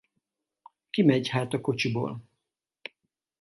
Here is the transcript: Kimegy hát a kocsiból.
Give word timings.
Kimegy 0.89 1.27
hát 1.29 1.53
a 1.53 1.61
kocsiból. 1.61 2.23